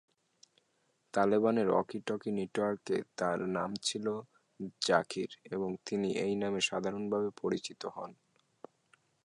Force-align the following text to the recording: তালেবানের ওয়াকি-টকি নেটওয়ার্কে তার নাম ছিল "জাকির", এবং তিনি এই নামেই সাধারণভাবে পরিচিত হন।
তালেবানের 1.13 1.67
ওয়াকি-টকি 1.69 2.29
নেটওয়ার্কে 2.31 2.97
তার 3.17 3.37
নাম 3.49 3.71
ছিল 3.83 4.05
"জাকির", 4.81 5.29
এবং 5.51 5.69
তিনি 5.85 6.09
এই 6.25 6.33
নামেই 6.35 6.67
সাধারণভাবে 6.69 7.29
পরিচিত 7.41 7.81
হন। 7.87 8.11